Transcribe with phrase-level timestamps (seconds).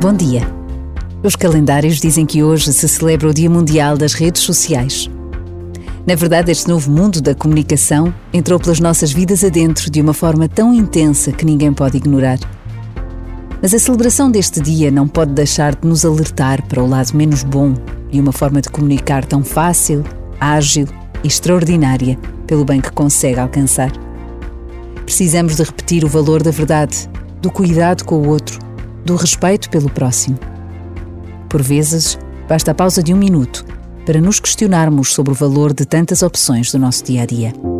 [0.00, 0.48] Bom dia.
[1.24, 5.10] Os calendários dizem que hoje se celebra o Dia Mundial das Redes Sociais.
[6.06, 10.48] Na verdade, este novo mundo da comunicação entrou pelas nossas vidas adentro de uma forma
[10.48, 12.38] tão intensa que ninguém pode ignorar.
[13.60, 17.42] Mas a celebração deste dia não pode deixar de nos alertar para o lado menos
[17.42, 17.74] bom
[18.12, 20.04] e uma forma de comunicar tão fácil,
[20.38, 20.86] ágil
[21.24, 23.90] e extraordinária pelo bem que consegue alcançar.
[25.04, 27.10] Precisamos de repetir o valor da verdade,
[27.42, 28.67] do cuidado com o outro,
[29.04, 30.38] do respeito pelo próximo.
[31.48, 33.64] Por vezes, basta a pausa de um minuto
[34.04, 37.77] para nos questionarmos sobre o valor de tantas opções do nosso dia a dia.